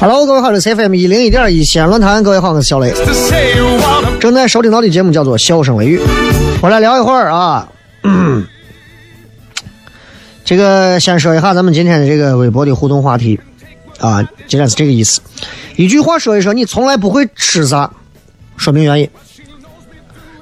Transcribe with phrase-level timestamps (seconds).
[0.00, 2.92] Hello，各位好，这是 FM 一零一点一西安论坛，各位好，我是小雷。
[4.20, 5.98] 正在收听到的节目叫做《笑声雷雨》，
[6.60, 7.68] 我来聊一会儿啊。
[8.02, 8.44] 嗯
[10.44, 13.40] 这个先说一下咱们今天的这个微博的互动话题
[13.98, 15.20] 啊，今天是这个意思，
[15.76, 17.90] 一句话说一说你从来不会吃啥，
[18.56, 19.08] 说明原因。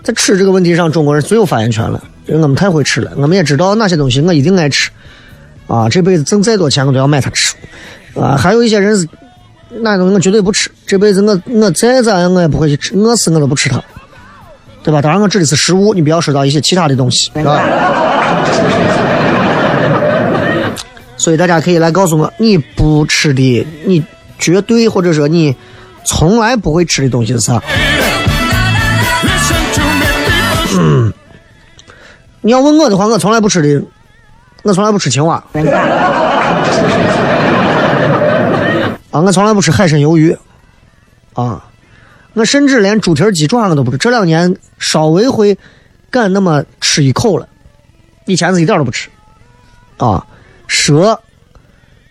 [0.03, 4.91] 在吃这个问题上，中国人最有发言权了，因为我们太会吃了，我们也知道哪些东西我一定爱吃
[5.69, 7.55] 啊，这辈子挣再多钱我都要买它吃
[8.17, 8.37] 啊。
[8.37, 9.07] 还有一些人是
[9.81, 13.83] 那东西我绝对不吃，这辈子我我再咋样我也不会去吃，饿死我都不吃它，
[14.83, 15.01] 对吧？
[15.01, 17.61] 当然我指的是食物，你不要说到一些其他的东西，是吧？
[21.17, 24.05] 所以大家可以来告诉我，你不吃的，你
[24.39, 25.55] 绝对或者说你
[26.05, 27.63] 从来不会吃的东西是啥？
[30.79, 31.13] 嗯
[32.41, 33.83] 你要问我的话，我从来不吃的，
[34.65, 35.43] 我从来不吃青蛙。
[39.13, 40.37] 啊，我从来不吃海参鱿鱼。
[41.35, 41.65] 啊，
[42.35, 43.97] 我甚至连猪蹄鸡爪我都不吃。
[43.97, 45.57] 这两年稍微会
[46.11, 47.47] 敢那么吃一口了，
[48.27, 49.09] 以前是一点都不吃。
[49.99, 50.27] 啊，
[50.67, 51.21] 蛇、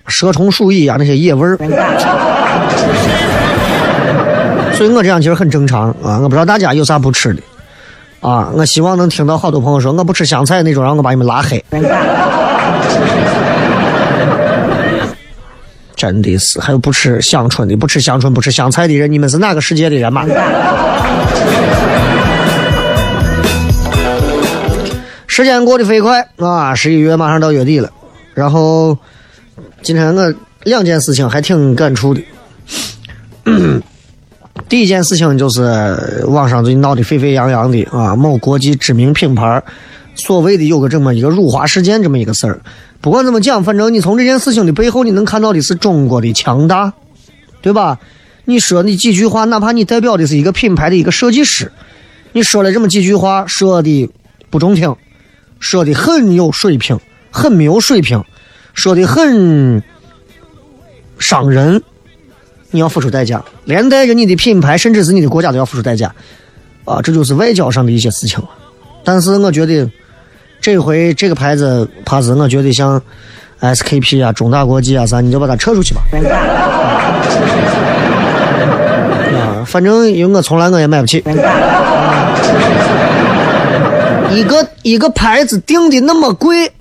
[0.07, 1.57] 蛇虫鼠蚁啊那些野味儿。
[4.73, 7.41] 所以我这样其实很正常啊，我不知道大家有啥不吃的。
[8.21, 11.63] 啊，我希望能听到好多朋友说我不吃香菜那种，让我把你们拉黑。
[16.01, 20.25] 真的是，还有不吃香椿的，不吃香椿、不吃香菜的人，你们是哪个世界的人嘛？
[25.27, 27.87] 时间过得飞快啊，十一月马上到月底了。
[28.33, 28.97] 然后
[29.83, 32.23] 今天我两件事情还挺感触的。
[34.67, 35.61] 第一件事情就是
[36.29, 39.61] 网上最近闹得沸沸扬扬的啊，某国际知名品牌
[40.15, 42.61] 所谓的有个这么一个辱华事件这么一个事儿。
[42.99, 46.93] 不管怎么讲，反正你从这件事情的背后，你能看到的是中国的强大，
[47.61, 47.99] 对吧？
[48.45, 51.71] 你说你几句话，哪怕你代表的是一个品牌的一个设计师，
[52.33, 54.09] 你说了这么几句话，说的
[54.49, 54.95] 不中听，
[55.59, 56.99] 说的很有水平，
[57.29, 58.23] 很没有水平，
[58.73, 59.81] 说的很
[61.19, 61.81] 伤人，
[62.71, 66.13] 你要付出代价，连带着你的品牌，甚至是你的国家都要付出代价，
[66.83, 68.39] 啊，这就是外交上的一些事情。
[69.03, 69.89] 但是我觉得
[70.61, 73.01] 这回这个牌子，怕是我觉得像
[73.61, 76.01] SKP 啊、中大国际啊啥，你就把它撤出去吧。
[79.33, 81.23] 啊，反正因为我从来我也买不起。
[84.31, 86.71] 一个一个牌子定的那么贵，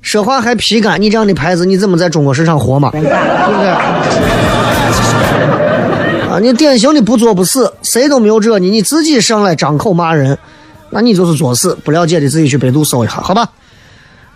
[0.00, 2.90] 说话还皮干，你这样的牌子你怎么在中国市场活嘛？
[2.92, 3.14] 对不对？
[6.30, 10.38] 啊，你典型的不作不死，谁都没有惹你，你自己上来张口骂人，
[10.96, 11.76] 那你就是作死。
[11.84, 13.46] 不了解的自己去百度搜一下，好吧？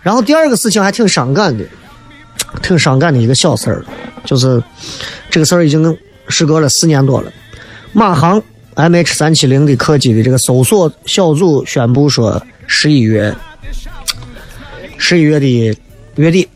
[0.03, 1.65] 然后第二个事情还挺伤感的，
[2.61, 3.83] 挺伤感的一个小事儿，
[4.23, 4.61] 就是
[5.29, 5.97] 这个事儿已经
[6.27, 7.31] 时隔了四年多了，
[7.93, 8.39] 马航
[8.75, 13.35] MH 三七零的客机的这个搜索小组宣布说，十一月
[14.99, 15.77] 十一月的
[16.15, 16.47] 月底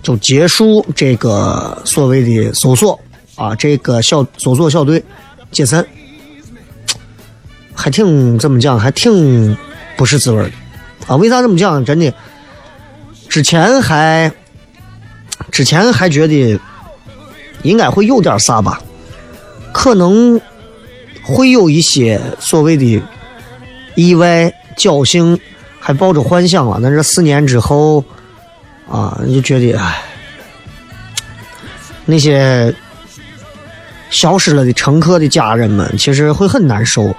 [0.00, 2.98] 就结束这个所谓的搜索
[3.34, 5.02] 啊，这个小搜索小队
[5.50, 5.84] 解散，
[7.74, 9.56] 还挺怎么讲，还挺
[9.96, 10.50] 不是滋味的
[11.06, 11.16] 啊？
[11.16, 11.84] 为啥这么讲？
[11.84, 12.12] 真的，
[13.28, 14.30] 之前还
[15.50, 16.58] 之前还觉得
[17.62, 18.80] 应该会有点啥吧，
[19.72, 20.40] 可能
[21.22, 23.02] 会有一些所谓的
[23.94, 25.38] 意外侥幸，
[25.80, 26.78] 还抱着幻想啊。
[26.82, 28.04] 但是四年之后
[28.88, 30.02] 啊，就觉得唉，
[32.04, 32.74] 那些
[34.10, 37.14] 消失了的乘客的家人们，其实会很难受，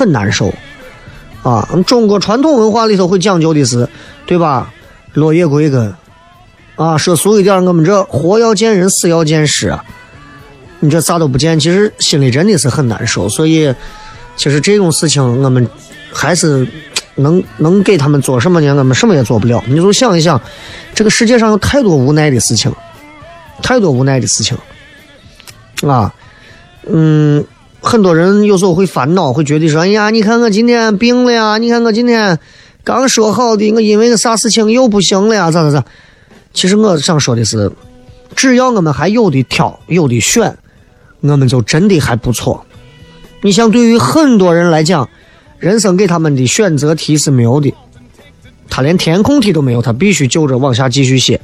[0.00, 0.50] 很难受
[1.42, 1.68] 啊。
[1.86, 3.86] 中国传统文化里头会讲究的是，
[4.24, 4.72] 对吧？
[5.12, 5.92] 落叶归根
[6.76, 9.78] 啊，说俗一点，我们这活要见人，死要见尸。
[10.78, 13.28] 你这啥都不见，其实心里真的是很难受。
[13.28, 13.74] 所以，
[14.36, 15.68] 其实这种事情，我们
[16.10, 16.66] 还是
[17.16, 18.74] 能能给他们做什么呢？
[18.76, 19.62] 我们什么也做不了。
[19.66, 20.40] 你就想一想，
[20.94, 22.72] 这个世界上有太多无奈的事情，
[23.62, 24.56] 太多无奈的事情
[25.86, 26.14] 啊。
[26.86, 27.44] 嗯，
[27.80, 32.38] 很多人有时候会烦恼，会觉得说：“哎呀，你看我今天病了呀，你看我今天
[32.84, 35.84] 刚说好的，我因为个啥事情又不行了呀，咋咋咋？”
[36.52, 37.70] 其实我想说的是，
[38.36, 40.56] 只要我们还有的挑，有的选。
[41.22, 42.64] 我们就真的还不错。
[43.42, 45.06] 你像对于很多人来讲，
[45.58, 47.74] 人生给他们的选择题是没有的，
[48.70, 51.38] 他连填空题都没有，他必须就着往下继续写。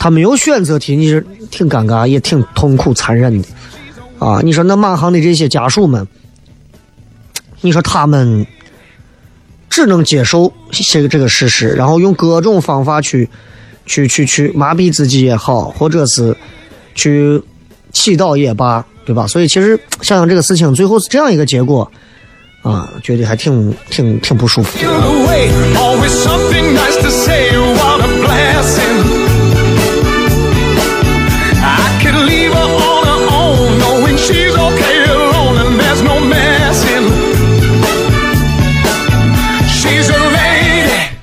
[0.00, 3.48] 他没有选择题，你是挺尴尬，也挺痛苦、残忍的
[4.22, 4.40] 啊！
[4.42, 6.06] 你说那马航的这些家属们，
[7.60, 8.46] 你说他们
[9.68, 13.28] 只能接受这个这个事实，然后用各种方法去
[13.86, 16.36] 去去去麻痹自己也好，或者是
[16.94, 17.42] 去。
[17.94, 19.26] 祈祷也罢，对吧？
[19.26, 21.92] 所以其实想想这个事情，最后是这样一个结果，
[22.62, 24.78] 啊，觉得还挺挺挺不舒服。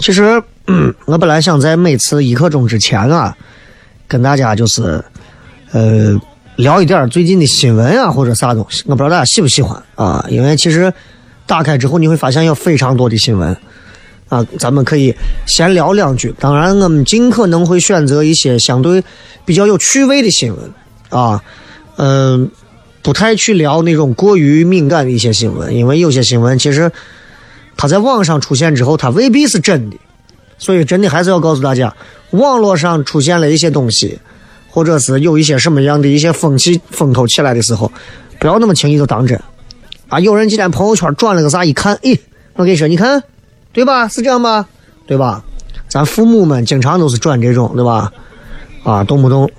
[0.10, 3.38] 其实，嗯，我本来想在每次一刻钟之前啊，
[4.08, 5.04] 跟大家就是，
[5.72, 6.20] 呃。
[6.56, 10.26] 聊一点最近的新闻啊，或者啥东西，我不知道大家喜不喜欢啊。
[10.30, 10.92] 因为其实
[11.46, 13.56] 打开之后你会发现有非常多的新闻
[14.30, 15.16] 啊，咱们可以
[15.46, 16.34] 闲聊两句。
[16.40, 19.02] 当然，我们尽可能会选择一些相对
[19.46, 20.74] 比较有趣味的新闻
[21.10, 21.42] 啊，
[21.98, 22.50] 嗯，
[23.04, 26.92] 不太去聊那种过于敏感的一些新闻，因为有些新闻其实
[27.80, 29.96] 它在网上出现之后，它未必是真的，
[30.58, 31.96] 所以真的还是要告诉大家，
[32.32, 34.20] 网络上出现了一些东西。
[34.72, 37.92] 或者是有一些什么样的一些风气风头起来的时候，
[38.40, 39.42] 不要那么轻易就当真
[40.10, 40.20] 啊！
[40.20, 42.18] 有人今天朋友圈转了个啥，一看，诶，
[42.54, 43.24] 我跟你说，你看，
[43.74, 44.08] 对吧？
[44.08, 44.68] 是这样吧？
[45.08, 45.44] 对吧？
[45.88, 48.14] 咱父母们经常都是转这种，对吧？
[48.84, 49.50] 啊，动不动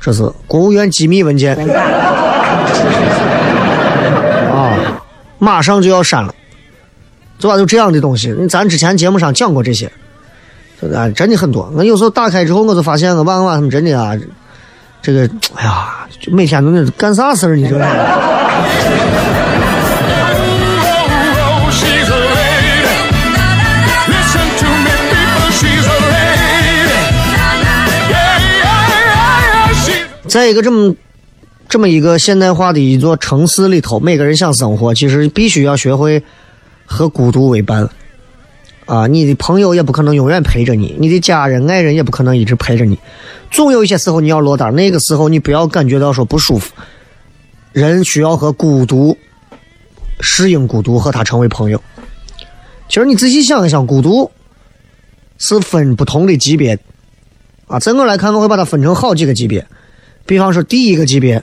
[0.00, 1.54] 这是国务院机密文件
[4.50, 5.02] 啊，
[5.38, 6.34] 马上就要删了，
[7.40, 7.56] 对吧？
[7.56, 9.90] 就这样的东西，咱之前节目上讲过这些。
[10.94, 11.70] 啊，真的很多。
[11.74, 14.14] 我有时候打开之后，我就发现我爸我妈他们真的啊，
[15.02, 17.56] 这个，哎呀，就每天都那干啥事儿？
[17.56, 17.78] 你说？
[30.28, 30.94] 在一个这么
[31.68, 36.22] 这么一个现代化的一座城市里头，每个人想生活，其实必须要学会
[36.90, 37.88] 和孤独为伴。
[38.86, 42.98] 啊，你的朋友也不可能永远陪着你，你的家人、爱人也不可能一直陪着你，
[43.48, 44.74] 总有一些时候你要落单。
[44.74, 46.72] 那个时候你不要感觉到说不舒服，
[47.72, 49.16] 人需要和孤独
[50.20, 51.80] 适应孤独，和他成为朋友。
[52.88, 54.28] 其实你仔细想一想，孤独
[55.38, 56.76] 是分不同的级别
[57.68, 57.78] 啊。
[57.78, 59.64] 在我来看，我会把它分成好几个级别。
[60.26, 61.40] 比方说，第一个级别，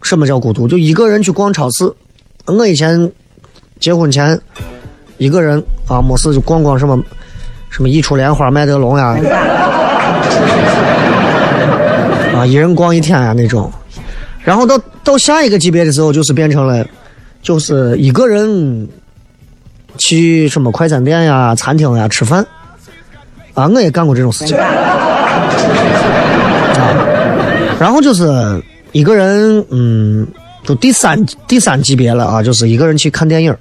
[0.00, 0.66] 什么叫孤独？
[0.66, 1.92] 就一个人去逛超市。
[2.46, 3.12] 我以前
[3.80, 4.38] 结婚前。
[5.18, 7.02] 一个人啊，没事就逛逛什么，
[7.70, 9.16] 什么益处莲花、麦德龙呀，
[12.34, 13.72] 啊，一人逛一天呀那种。
[14.44, 16.86] 然后到到下一个级别的时候，就是变成了，
[17.40, 18.86] 就是一个人
[19.96, 22.46] 去什么快餐店呀、餐厅呀吃饭。
[23.54, 24.54] 啊，我也干过这种事情。
[24.58, 24.66] 啊，
[27.80, 30.26] 然后就是一个人，嗯，
[30.66, 33.54] 就第三第三级别了啊，就是一个人去看电影。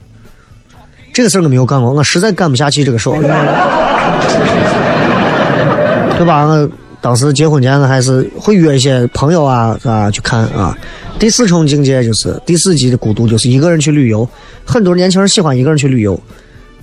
[1.13, 3.15] 这个事儿我没有干过，我实在干不下去这个事儿，
[6.17, 6.45] 对吧？
[6.45, 6.69] 我
[6.99, 10.11] 当时结婚前，还是会约一些朋友啊，是吧？
[10.11, 10.77] 去看啊。
[11.17, 14.27] 第四重境界就是第四级的孤独，就是一个人去旅游。
[14.65, 16.19] 很多年轻人喜欢一个人去旅游，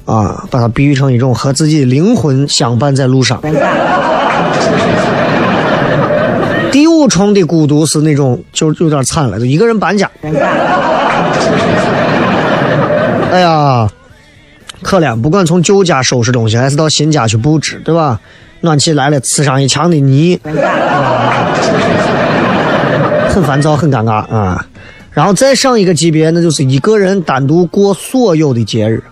[0.07, 3.41] 啊，把它比喻成一种和自己灵魂相伴在路上。
[6.73, 10.11] 第五重的孤独是那种就有点惨了，就一个人搬家。
[13.31, 13.88] 哎呀，
[14.83, 15.19] 可怜！
[15.21, 18.19] 不管从旧家收拾东西，还是到新家去布置，对吧？
[18.61, 20.38] 暖气来了，呲上一墙的泥，
[23.29, 24.64] 很烦躁，很尴尬啊。
[25.11, 29.02] 然后再上一个级别，那就是一个人单独过所有的节日，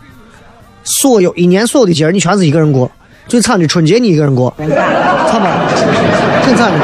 [0.84, 2.90] 所有一年所有的节日，你全是一个人过。
[3.26, 4.68] 最惨的春节你一个人过，惨
[5.40, 5.66] 吧？
[6.44, 6.78] 挺惨的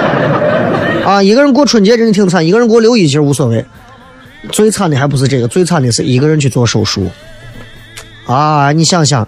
[1.06, 1.22] 啊！
[1.22, 3.64] 一个人过春节真的挺惨，一个人过六一其实无所谓。
[4.50, 7.08] 最惨的还不是这个，最惨的是一个人去做手术
[8.26, 8.72] 啊！
[8.72, 9.26] 你想想，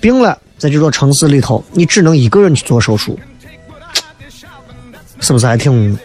[0.00, 0.38] 病了。
[0.56, 3.18] 在这座城市里头，你只能一个人去做手术，
[5.20, 5.98] 是不是还挺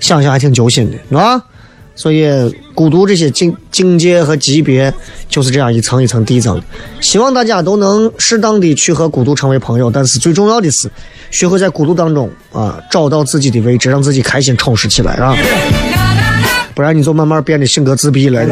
[0.00, 1.42] 想想还挺揪心的啊？
[1.96, 2.28] 所以
[2.74, 4.92] 孤独这些境境界和级别
[5.28, 6.60] 就是这样一层一层递增。
[7.00, 10.88] 希望大家都能适当的去和孤独成为朋友，但是最重要的是
[11.30, 15.34] 学会在孤独当中啊找到自己的位置，让自己开心充实起来啊！
[16.74, 18.44] 不然你就慢慢变得性格自闭了。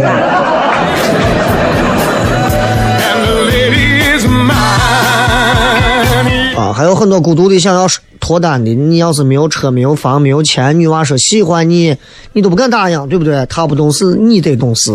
[6.75, 7.87] 还有很多孤独的想要
[8.19, 11.97] 脱单的，你要是没有车、没有房、没有钱，女娃说喜欢你，
[12.33, 13.47] 你都不敢答应，对不对？
[13.47, 14.93] 她不懂事，你得懂事。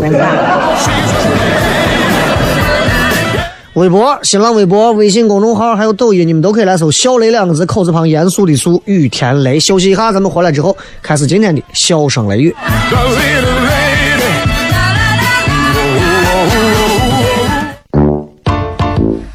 [3.76, 9.58] 微博、新浪微博、微信公众号还有抖音，你们都可以来搜“小雷”两个字，口字旁严肃的肃，雨田雷。
[9.58, 12.54] 休息一下，咱们回来之后开始今天的笑声雷雨。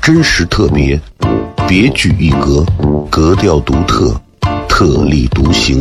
[0.03, 1.01] 真实特别。
[1.67, 2.65] 别具一格，
[3.11, 4.15] 格调独特，
[4.69, 5.81] 特立独行，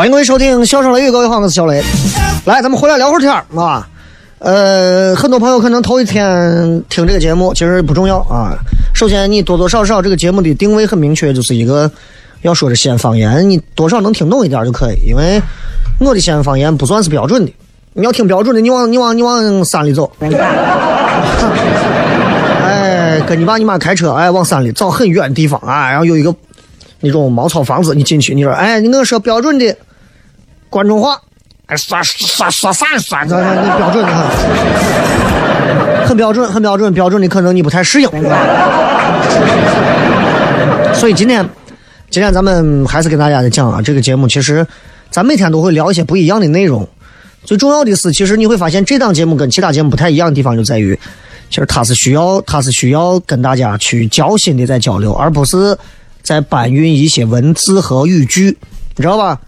[0.00, 1.82] 欢迎各位收听《笑声雷雨》，各位好，我是小雷。
[2.46, 3.86] 来，咱们回来聊会儿天儿啊。
[4.38, 8.56] 呃，很多朋友可能头一天听这个节目，其实不重要啊。
[8.94, 11.90] 首先，你多多少少这个节目的定位很明确，就是一个
[12.40, 14.96] 要说的西安方言，你多少能听懂一点就可以。
[15.06, 15.38] 因为
[15.98, 17.52] 我的西安方言不算是标准的，
[17.92, 20.10] 你要听标准的，你往你往你往山里走。
[22.64, 26.34] 哎，跟你爸你妈开车，哎，往山里找很远的地方啊，然后有一个
[27.00, 29.76] 那种茅草房子，你进去，你说，哎，你跟我说标准的。
[30.70, 31.20] 关中话，
[31.66, 33.26] 哎，说说说啥说？
[33.26, 34.12] 这这标准的
[35.98, 38.08] 很，很标准，很标准，标准的可能你不太适应。
[40.94, 41.46] 所以今天，
[42.08, 44.64] 今天咱们还是跟大家讲啊，这个节目其实
[45.10, 46.88] 咱每天都会聊一些不一样的内容。
[47.44, 50.96] 最重要的是，其实你会发现这档节目跟其他节目不太一样的地方就在于，
[51.48, 55.76] 其实它是需要，它是需要跟大家去交心的在交流，而不是
[56.22, 58.56] 在搬运一些文字和语句，
[58.94, 59.40] 你知道吧？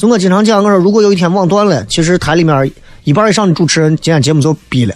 [0.00, 2.72] 就我经常讲，我说如果有一天网断了，其实台里面
[3.04, 4.94] 一半以上的主持人今天节目就毙了。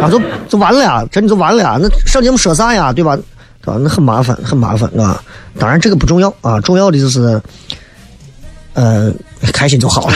[0.00, 0.18] 啊就
[0.48, 1.76] 就完了呀，真的就完了呀。
[1.78, 3.14] 那上节目说啥呀，对吧？
[3.62, 3.78] 对吧？
[3.78, 5.22] 那很麻烦，很麻烦啊。
[5.58, 7.38] 当然这个不重要啊，重要的就是，
[8.72, 9.12] 呃，
[9.52, 10.14] 开心就好了。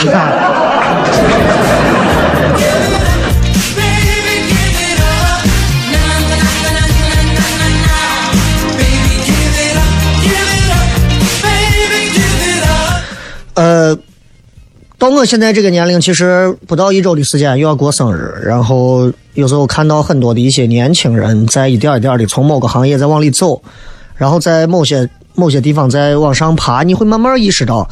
[13.67, 13.99] 呃，
[14.97, 23.61] 到我现在这个年龄，其实不到一周的时间又要过生日，然后有时候看到很多的一些年轻人在一点一点的从某个行业在往里走，
[24.15, 27.89] 然后在某些某些地方在往上爬，你会慢慢意识到，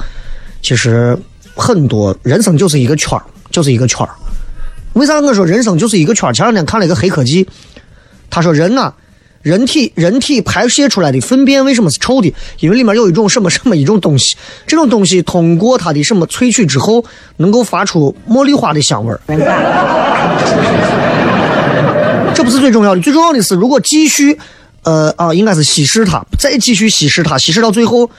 [0.63, 1.19] 其实
[1.57, 4.15] 很多人生就是一个圈儿，就是一个圈儿。
[4.93, 6.33] 为啥我说人生就是一个圈儿？
[6.33, 7.45] 前两天看了一个黑科技，
[8.31, 8.95] 他说人呐、
[9.45, 12.35] 人体人体排泄出来的粪便为什么是臭的？
[12.61, 14.35] 因为里面有一种什么什么一种东西，
[14.67, 17.05] 这种东西通过它的什么萃取之后，
[17.37, 19.21] 能够发出茉莉花的香味儿。
[22.35, 24.39] 这不是最重要的，最重要的是如果继续，
[24.83, 28.11] 呃啊，应该是稀释它，再继续稀释它，稀释到最后，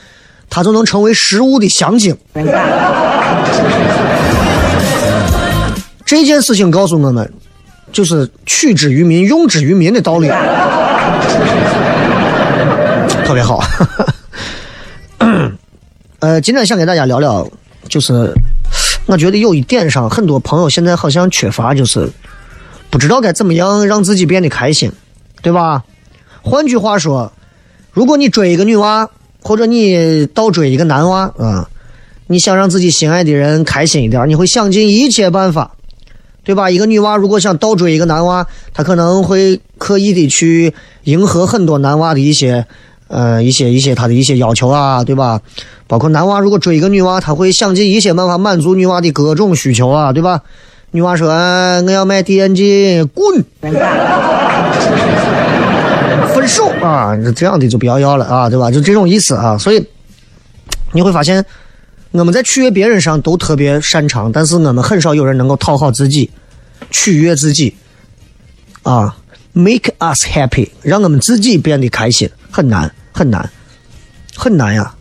[0.48, 2.15] 它就能成为食物的香精。
[6.05, 7.34] 这件事情告诉我们，
[7.91, 10.29] 就是取之于民，用之于民的道理。
[13.26, 13.62] 特别好。
[16.20, 17.48] 呃，今天想给大家聊聊，
[17.88, 18.34] 就是
[19.06, 22.10] 我觉得有一点上，很多朋友现在好像缺乏，就是
[22.90, 24.92] 不知道该怎么样让自己变得开心，
[25.42, 25.84] 对吧？
[26.42, 27.32] 换句话说，
[27.92, 29.08] 如果你追一个女娃，
[29.42, 31.70] 或者你倒追一个男娃啊、
[32.28, 35.75] 你想让自己心爱的人开心一点，你会想尽一切办法。
[36.46, 36.70] 对吧？
[36.70, 40.74] 一个女娃如果想倒追一个男娃，她可能会刻意的去
[41.04, 42.66] 迎合很多男娃的一些，
[43.08, 45.42] 呃，一些一些他的一些要求啊，对吧？
[45.88, 50.42] 包括男娃如果追一个女娃，他会想尽一切办法满足女娃的各种需求啊，对吧？
[50.92, 51.30] 女娃说：“，
[51.86, 53.44] 我要买电竞，滚！
[56.34, 58.72] ”分手啊，这样的就不要要了啊，对吧？
[58.72, 59.86] 就这种意思啊，所以
[60.94, 61.44] 你会发现。
[62.18, 66.32] 我们在取悦别人上都特别擅长，但是我们很少有人能够讨好自己，
[66.90, 67.75] 取悦自己，
[68.84, 69.18] 啊
[69.51, 73.50] ，make us happy，让我们自己变得开心，很难，很难，
[74.36, 74.96] 很难呀。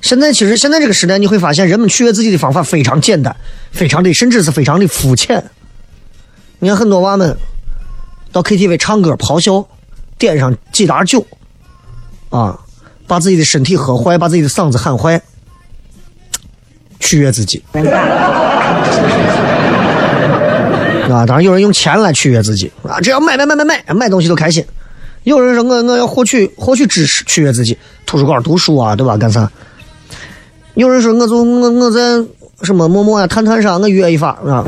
[0.00, 3.36] 现在其实现在这个时代，你会发现人们取悦自己的方法非常简单，
[3.70, 5.44] 非常的甚至是非常的肤浅。
[6.60, 7.36] 你看很多娃们
[8.32, 9.68] 到 KTV 唱歌咆哮，
[10.16, 11.26] 点上几打酒，
[12.30, 12.58] 啊，
[13.06, 15.20] 把自己的身体喝坏，把自己的嗓子喊坏。
[17.00, 17.62] 取悦自己，
[21.10, 24.64] 啊，当然有人用钱来取悦自己啊，只要买买买买买买东西都开心。
[25.24, 29.16] 有人说我我要获取获取知识取悦自己，图书馆读书啊，对吧？
[29.16, 29.50] 干啥？
[30.74, 32.00] 有人说我就我我在
[32.62, 34.64] 什么陌陌啊、探探上我约一发啊，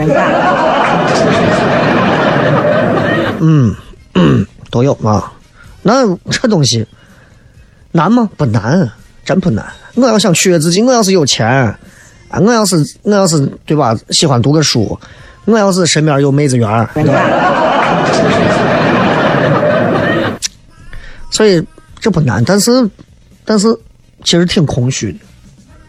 [3.40, 3.74] 嗯
[4.14, 5.32] 嗯 都有啊。
[5.82, 6.86] 那这东西
[7.92, 8.28] 难吗？
[8.36, 8.90] 不难，
[9.24, 9.64] 真不难。
[9.94, 11.74] 我要想取悦自己，我要是有钱。
[12.30, 14.98] 啊，我要是我要是对吧，喜欢读个书，
[15.44, 16.88] 我要是身边有妹子缘儿，
[21.30, 21.62] 所以
[22.00, 22.88] 这不难，但是
[23.44, 23.66] 但是
[24.24, 25.18] 其实挺空虚的，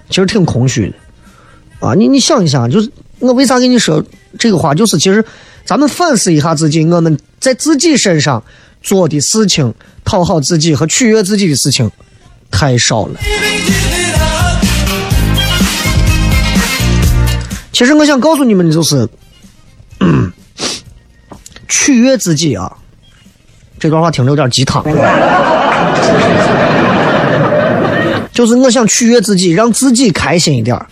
[0.10, 1.93] 其实挺空虚的啊！
[1.93, 4.04] 你你想一想，就是我为啥跟你说
[4.39, 5.23] 这个话，就是其实
[5.65, 8.43] 咱们反思一下自己，我们在自己身上
[8.82, 9.73] 做的事情，
[10.04, 11.89] 讨好自己和取悦自己的事情
[12.49, 13.19] 太少了。
[17.71, 19.07] 其实我想告诉你们的就是，
[19.99, 20.31] 嗯、
[21.67, 22.71] 取悦自己啊。
[23.79, 24.84] 这段话听着有点鸡汤，
[28.31, 30.86] 就是我想取悦自己，让自己开心一点儿。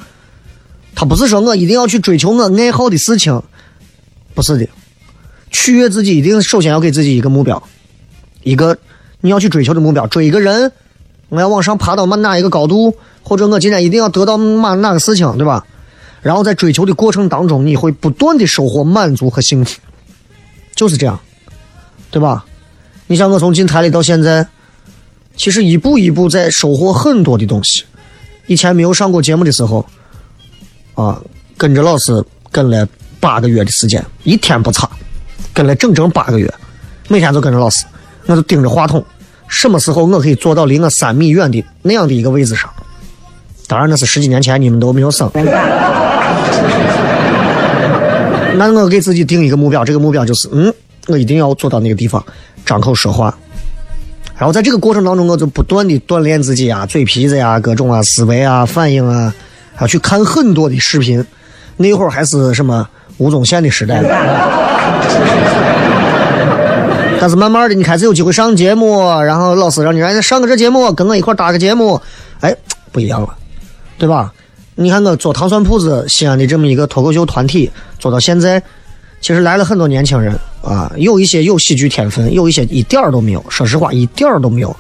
[0.96, 3.42] 他不是说我一定要去追求我爱好的事情，
[4.34, 4.68] 不是的。
[5.52, 7.62] 取悦自己一定首先要给自己一个目标，
[8.44, 8.78] 一个
[9.22, 10.08] 你要去追求的目标。
[10.08, 10.72] 追一个人，
[11.30, 15.66] 我要往上爬到哪哪一个高度，或者我今天一定要得到哪哪个事情，对吧？
[16.22, 19.80] 然后在追求的过程当中，你会不断的收获满足和幸福，
[20.76, 21.20] 就是这样，
[22.12, 22.46] 对吧？
[23.08, 24.48] 你像我从进台里到现在，
[25.36, 27.84] 其实一步一步在收获很多的东西。
[28.48, 29.86] 以前没有上过节目的时候，
[30.96, 31.22] 啊，
[31.58, 32.88] 跟着老师跟了
[33.20, 34.90] 八个月的时间，一天不差，
[35.54, 36.54] 跟了整整八个月，
[37.08, 37.86] 每天都跟着老师，
[38.26, 39.04] 我就盯着话筒，
[39.48, 42.70] 什么时候我可以坐到离我三米远的那样的一个位置上？
[43.68, 45.30] 当然那是十几年前，你们都没有生。
[48.56, 50.74] 那我给自己定一个目标，这个目标就是，嗯，
[51.08, 52.24] 我一定要做到那个地方，
[52.66, 53.36] 张口说话。
[54.38, 59.34] 然后在这个过程当中，我就不断的锻炼自己啊，嘴皮子呀，各种啊，思维啊，反应啊，
[59.76, 61.24] 还要去看很多的视频。
[61.76, 64.02] 那会儿还是什么吴宗宪的时代，
[67.20, 72.02] 但是慢慢的，你开始有机会上节目，然后老师让你来上个这节目，跟我一块搭个节目，
[72.40, 72.56] 哎，
[72.92, 73.30] 不一样了，
[73.98, 74.34] 对吧？
[74.82, 78.64] 你看我做糖蒜铺子，西安的这么一个脱口秀团体，做到现在，
[79.20, 83.44] 其实来了很多年轻人啊，有一些有喜剧天分，有一些一点儿都没有。
[83.50, 84.74] 说实话，一点儿都没有。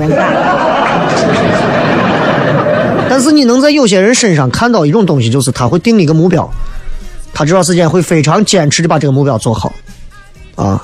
[3.09, 6.49] 但是你能在有些人身上看到一种东西，就是他会定一个目标，
[7.33, 9.73] 他这段时间会非常坚持的把这个目标做好，
[10.55, 10.81] 啊。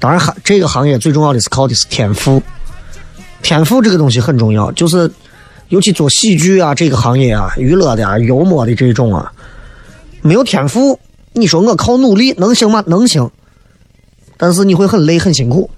[0.00, 2.42] 当然，行这个行业最重要的是靠的是天赋，
[3.42, 4.72] 天赋这个东西很重要。
[4.72, 5.08] 就是
[5.70, 9.32] 尤其做喜剧啊这个行业啊，娱乐的啊、幽默的这种啊，
[10.20, 10.98] 没有天赋，
[11.32, 12.84] 你说我靠努力能行吗？
[12.86, 13.30] 能行，
[14.36, 15.70] 但是你会很累很辛苦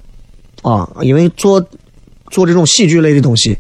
[0.63, 1.65] 啊，因为做
[2.31, 3.59] 做这种喜剧类的东西，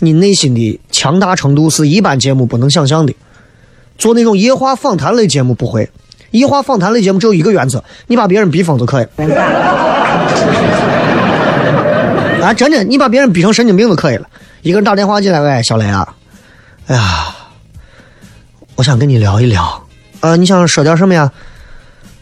[0.00, 3.14] 你内心的强大程度是一般节目不能想象的。
[3.96, 5.88] 做那种夜话访谈类节目不会。
[6.32, 9.04] 夜话访谈类节目只有一个原则，你把别人逼疯就可以。
[12.42, 14.26] 啊，真的，你把别人逼成神经病就可以了。
[14.62, 16.14] 一个人打电话进来，喂，小雷啊，
[16.86, 17.34] 哎呀，
[18.76, 19.82] 我想跟你聊一聊。
[20.20, 21.32] 啊，你想说点什么呀？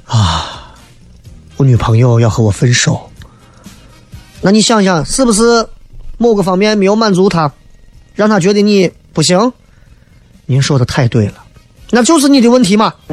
[0.06, 0.72] 啊，
[1.58, 3.10] 我女朋友要和我分手。
[4.40, 5.66] 那你想想，是不是
[6.16, 7.52] 某个方面没有满足她，
[8.14, 9.52] 让她觉得你不行？
[10.46, 11.34] 您说的太对了。
[11.90, 12.94] 那就是你的问题嘛？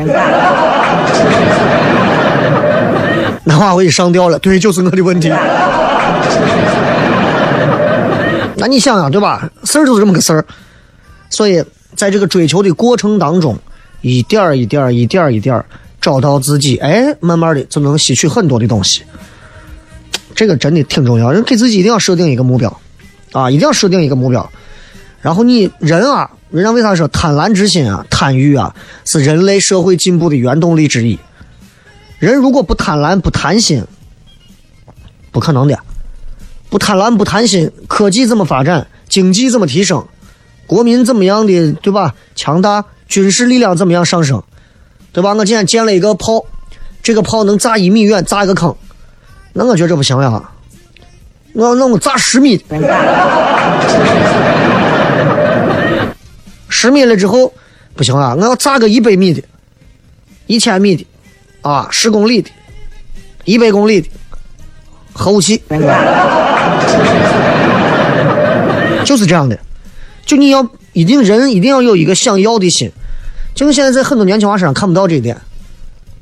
[3.44, 4.40] 那话我也上吊了。
[4.40, 5.30] 对，就是我的问题。
[8.58, 9.50] 那你想想，对吧？
[9.64, 10.46] 事儿就是这么个事儿。
[11.30, 11.64] 所以，
[11.96, 13.58] 在这个追求的过程当中，
[14.02, 15.64] 一点一点、一点一点
[16.02, 19.04] 找到自己，哎，慢慢的就能吸取很多的东西。
[20.36, 22.82] 这个真的挺重要，人给自己一定要设定一个目标，
[23.32, 24.50] 啊，一定要设定一个目标。
[25.22, 26.30] 然后你人啊。
[26.50, 31.20] 人家为啥说贪婪之心啊、贪欲啊是人类社会进步的原动力之一？
[32.20, 33.84] 人如果不贪婪、不贪心，
[35.30, 35.78] 不可能的。
[36.70, 38.88] 不贪婪、不贪心，科技怎么发展？
[39.08, 40.06] 经济怎么提升？
[40.66, 42.14] 国民怎么样的，对吧？
[42.36, 44.44] 强大，军事力量怎么样上升？
[45.14, 45.34] 对吧？
[45.34, 46.46] 我今天建了一个炮，
[47.02, 48.76] 这个炮能炸一米远，炸一个坑，
[49.54, 50.52] 那我觉得这不行呀。
[51.54, 52.62] 我那我炸十米。
[56.70, 57.52] 十米了之后
[57.96, 58.36] 不行啊！
[58.38, 59.42] 我要炸个一百米的、
[60.46, 61.08] 一千米的，
[61.62, 62.52] 啊，十公里的、
[63.46, 64.10] 一百公里的
[65.14, 65.64] 核武器，
[69.06, 69.58] 就是这样的。
[70.26, 72.92] 就你要一定人一定要有一个想要的心。
[73.56, 75.36] 就现在在很多年轻娃身上看不到这一点，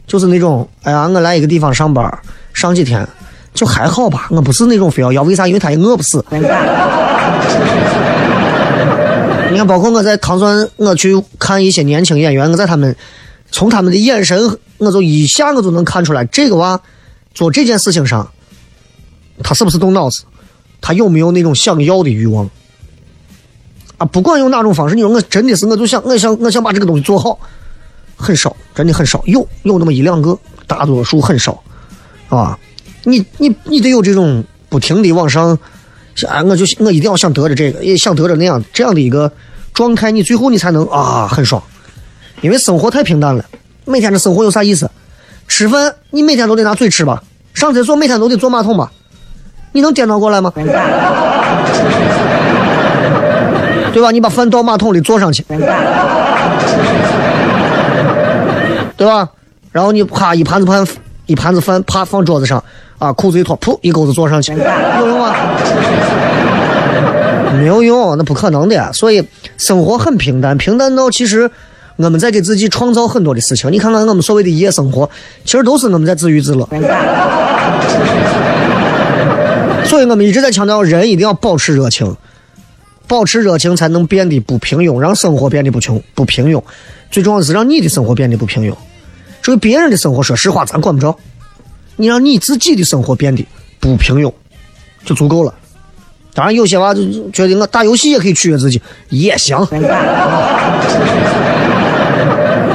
[0.07, 2.19] 就是那种哎呀，我来一个地方上班
[2.53, 3.05] 上几天
[3.53, 5.47] 就还好吧，我不是那种非要要，为啥？
[5.47, 6.23] 因为他也饿不死。
[9.51, 12.95] 你看，包括我在唐山，我去看一些年轻演员，我在他们
[13.51, 16.79] 从他们的眼神，我就一下我就能看出来，这个娃
[17.33, 18.29] 做这件事情上，
[19.43, 20.23] 他是不是动脑子，
[20.81, 22.49] 他有没有那种想要的欲望
[23.97, 24.05] 啊？
[24.05, 27.39] 不管用哪种方式，你说我真的是，我就想，我想，我想把这个东西做好，
[28.15, 31.63] 很少，真的很少，有有那么一两个，大多数很少，
[32.29, 32.57] 啊，
[33.03, 35.57] 你你你得有这种不停的往上。
[36.29, 39.29] 啊，我就我一定要想得着这个，也想得着那样这样的一个
[39.73, 41.61] 状态，你最后你才能啊很爽，
[42.39, 43.43] 因为生活太平淡了，
[43.83, 44.89] 每天的生活有啥意思？
[45.49, 47.21] 吃饭你每天都得拿嘴吃吧，
[47.53, 48.89] 上厕所每天都得坐马桶吧，
[49.75, 50.49] 你能颠倒过来吗？
[53.91, 54.09] 对吧？
[54.09, 55.43] 你把饭倒马桶里坐上去，
[58.95, 59.27] 对吧？
[59.73, 60.87] 然后你啪一盘子饭
[61.25, 62.63] 一盘子饭啪放桌子上。
[62.97, 64.57] 啊，裤子一脱，噗，一钩子坐上去，有
[65.07, 65.35] 用吗？
[67.59, 68.93] 没有用，那不可能的。
[68.93, 69.21] 所以
[69.57, 71.51] 生活很平淡，平淡到其实
[71.97, 73.69] 我们在给自己创造很多的事情。
[73.69, 75.09] 你看看我们所谓的夜生活，
[75.43, 76.65] 其实都是我们在自娱自乐。
[79.87, 82.15] 所以我们一直在强调，人一定要保持热情，
[83.07, 86.61] 保持热情才能变得不平庸，让生活变得不穷不平庸。
[87.11, 88.75] 最重要的是让你的生活变得不平庸。
[89.41, 91.17] 至于别人的生活，说实话，咱管不着。
[91.97, 93.47] 你让你自己的生活变得
[93.79, 94.33] 不平庸，
[95.05, 95.53] 就足够了。
[96.33, 99.79] 当然，有些娃就觉得我打游戏也可以取悦自己，也行，对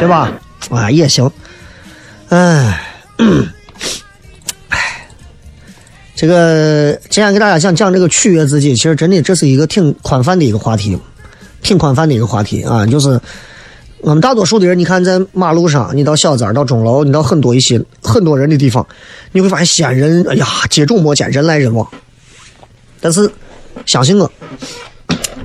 [0.08, 0.32] 吧？
[0.70, 1.30] 啊，也行。
[2.30, 2.80] 哎，
[3.18, 3.26] 哎，
[6.20, 10.98] 这个今天给大家想讲这个取悦自己，其实真的这是一个挺宽泛的一个话题，
[11.62, 13.18] 挺宽泛的一个话题啊，就是。
[14.02, 18.86] 我们大多数的人，你看在马路上，你到小寨到钟楼，你到很多一些很多人的地方，
[19.32, 21.86] 你会发现西安人，哎呀，接踵摩肩，人来人往。
[23.00, 23.30] 但是，
[23.86, 24.30] 相信我，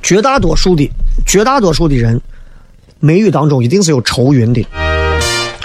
[0.02, 0.90] 绝大多数的
[1.26, 2.20] 绝大多数的人，
[3.00, 4.66] 眉宇当中一定是有愁云的，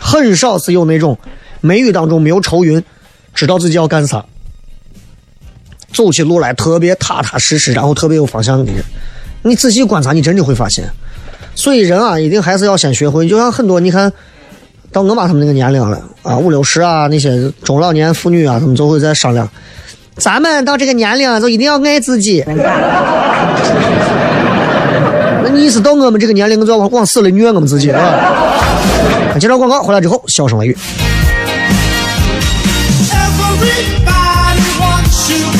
[0.01, 1.19] 很少是有那种
[1.61, 2.83] 眉宇当中没有愁云，
[3.35, 4.25] 知道自己要干啥，
[5.93, 8.83] 走起路来特别踏踏实实，然后特别有方向的人。
[9.43, 10.85] 你仔细观察，你真的会发现。
[11.55, 13.29] 所以人啊，一定还是要先学会。
[13.29, 14.13] 就像很多你看
[14.93, 19.49] 到我妈他们那个年龄了啊，五六十啊，那些中老年妇女啊，他们就会在商量，
[20.17, 22.45] 咱们到这个年龄就一定要爱自己。
[25.43, 28.01] 那你意思到我们这个年龄，就要往死里虐我们自己啊？
[29.39, 30.77] 接着广告回来之后，笑声雷雨。
[33.11, 35.60] Everybody wants you.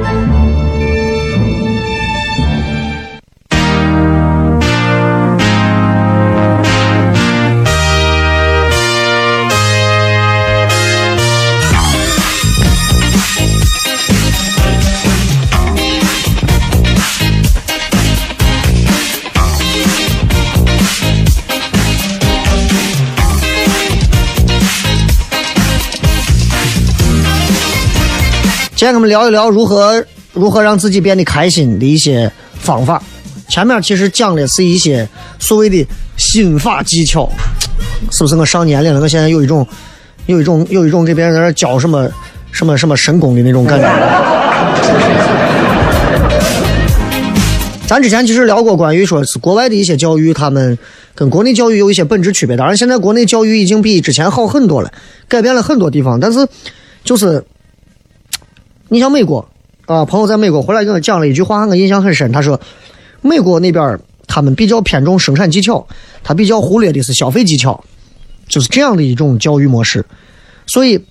[28.81, 32.99] 今天我们聊一聊如何如何让自己变得开心的一些方法。
[33.47, 35.85] 前面其实讲的是一些所谓的
[36.17, 37.29] 心法技巧，
[38.09, 38.35] 是不是？
[38.35, 39.67] 我上年龄了，我现在有一种
[40.25, 42.09] 有一种有一种给别人在那教什么
[42.51, 43.87] 什么什么神功的那种感觉。
[47.85, 50.75] 咱之前其实聊过关于说是国外的一些教育，他们
[51.13, 52.57] 跟国内教育有一些本质区别。
[52.57, 54.91] 当然，现在国内教育已经比之前好很多了，
[55.27, 56.19] 改变了很多地方。
[56.19, 56.47] 但是，
[57.03, 57.45] 就是
[58.93, 59.47] 你像美国
[59.85, 62.29] 啊，朋友在美国回来跟我讲了一句话，我印象很深。
[62.29, 62.59] 他说，
[63.21, 65.87] 美国那边他们比较偏重生产技巧，
[66.21, 67.81] 他比较忽略的是消费技巧，
[68.49, 70.05] 就是这样的一种教育模式。
[70.67, 71.01] 所以，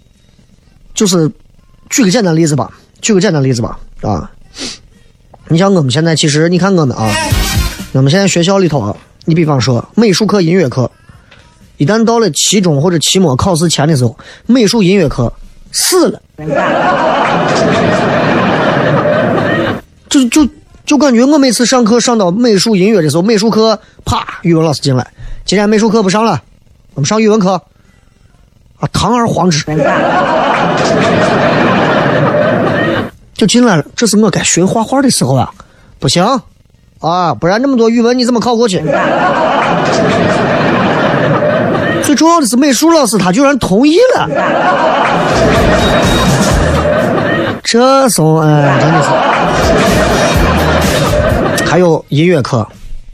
[0.93, 1.27] 就是
[1.88, 4.31] 举个简单例子吧，举个简单例子吧，啊。
[5.49, 7.11] 你像我们现在，其实你看我们啊，
[7.93, 10.90] 我们现在学校里头啊，你比方说美术课、音乐课，
[11.79, 14.14] 一旦到了期中或者期末考试前的时候，
[14.45, 15.33] 美术、音乐课
[15.72, 16.20] 死了，
[20.09, 20.48] 就就
[20.85, 25.06] 就感觉我每次上课上到美术、音乐的时候，美术课啪，语文老师进来，
[25.44, 26.42] 今天美术课不上了，
[26.94, 27.52] 我们上语文课，
[28.80, 29.64] 啊，堂而皇之。
[33.35, 35.50] 就进来了，这是我该学画画的时候啊！
[35.98, 36.22] 不行，
[37.00, 38.83] 啊，不然那么多语文你怎么考过去？
[42.11, 44.29] 最重要的是美术老师他居然同意了，
[47.62, 49.09] 这怂哎，真的是。
[51.66, 52.66] 还有音乐课，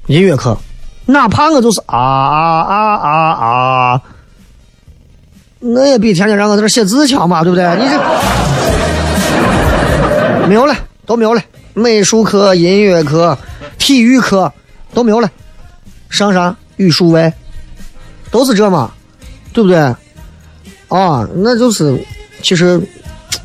[0.07, 0.57] 音乐课，
[1.05, 3.47] 哪怕我就是啊啊啊啊
[3.93, 4.01] 啊，
[5.59, 7.69] 那也比天天让我在这写字强嘛，对不对？
[7.77, 8.01] 你这。
[10.49, 11.43] 没有了，都没有了。
[11.75, 13.37] 美术课、音乐课、
[13.77, 14.51] 体育课
[14.95, 15.31] 都没有了，
[16.09, 17.31] 上啥语数外，
[18.37, 18.93] 都是这嘛，
[19.55, 19.79] 对不对？
[20.89, 21.99] 啊，那就是
[22.43, 22.79] 其实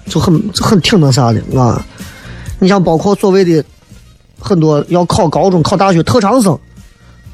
[0.07, 1.81] 就很很挺那啥的啊。
[2.59, 3.63] 你像包括所谓的
[4.37, 6.59] 很多要考高中、考大学特长生、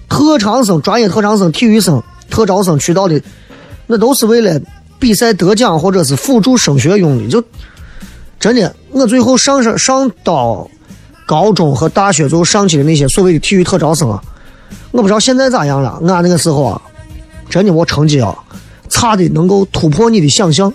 [0.07, 3.19] 特长生、专业特长生、体育生、特招生渠道的，
[3.87, 4.61] 那都是为了
[4.99, 7.43] 比赛得奖或者是辅助升学用的，就。
[8.39, 10.69] 真的，我最后上上上到
[11.25, 14.21] 高中和大学，最后上去的那些所谓的体育特招生啊，
[14.91, 15.99] 我不知道现在咋样了。
[16.07, 16.79] 俺那个时候啊，
[17.49, 18.35] 真的我成绩啊
[18.89, 20.71] 差的能够突破你的想象。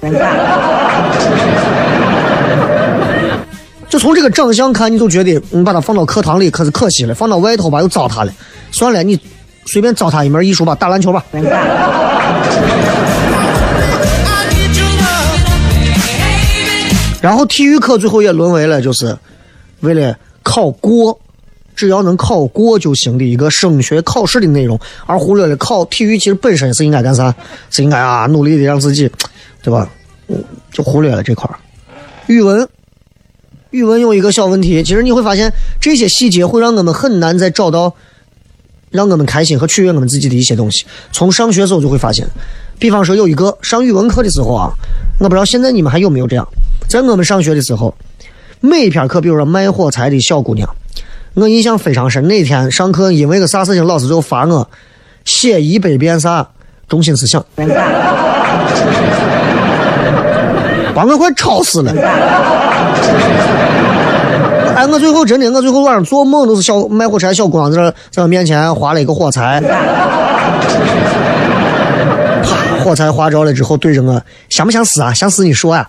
[3.88, 8.32] 就从这个长相看，你就觉得你把它放到课堂里可是可惜了，放到外头吧又糟蹋了。
[8.70, 9.20] 算了，你
[9.66, 11.22] 随便糟蹋一门艺术吧，打篮球吧。
[17.20, 19.16] 然后体育课最后也沦为了就是
[19.80, 21.20] 为了考过，
[21.74, 27.34] 只要能考过就行的一个升学考试的内容，而忽略了考体育其实本身是应该干啥？
[27.70, 29.10] 是应该啊努力的让自己，
[29.62, 29.88] 对吧？
[30.70, 31.58] 就忽略了这块儿。
[32.26, 32.66] 语文，
[33.70, 37.94] 语文有一个小问题，其实你会发现这些细节会让我们很难再找到
[38.90, 40.84] 让我们开心和取悦我们自己的一些东西。
[41.10, 42.26] 从上学时候就会发现，
[42.78, 44.70] 比方说有一个上语文课的时候啊，
[45.18, 46.46] 我不知道现在你们还有没有这样。
[46.88, 47.94] 在我们上学的时候，
[48.60, 50.68] 每一篇课，比如说卖火柴的小姑娘，
[51.34, 52.26] 我印象非常深。
[52.28, 54.68] 那天上课，因为个啥事情，老师就罚我
[55.24, 56.46] 写一百遍啥
[56.88, 57.42] 中心思想，
[60.94, 61.92] 把我快吵死了。
[64.76, 69.60] 哎，我最后真的，我最后晚上做梦都是小卖火柴小姑娘在在我面前划了一个火柴。
[72.42, 75.14] 啪火柴划着了之后，对着我，想不想死啊？
[75.14, 75.88] 想死你说呀！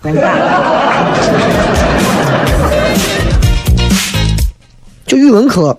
[5.15, 5.77] 语文课，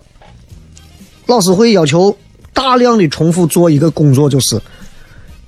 [1.26, 2.16] 老师会要求
[2.52, 4.60] 大量的重复做一个工作，就是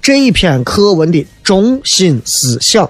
[0.01, 2.89] 这一篇课文的中心思想。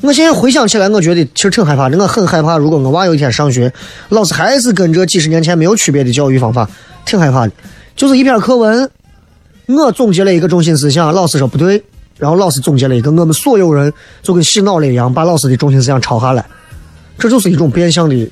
[0.00, 1.98] 我现在回想起来，我觉得其实挺害怕的。
[1.98, 3.72] 我很害怕，如果我娃有一天上学，
[4.10, 6.68] 老师还是跟这几十年前没有区别的教育方法，
[7.04, 7.52] 挺害怕的。
[7.96, 8.88] 就是一篇课文。
[9.66, 11.82] 我总结了一个中心思想，老师说不对，
[12.16, 16.46] 然后老师总结了一个，我们所有人就跟洗脑了一样，把老师的中心思想抄下来，
[17.18, 18.30] 这就是一种变相的，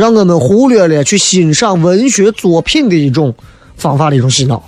[0.00, 3.34] 让我们忽略了去欣赏文学作品的一种
[3.76, 4.62] 方法的一种洗脑。